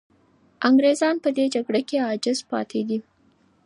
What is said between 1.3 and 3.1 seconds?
دې جګړه کې عاجز پاتې دي.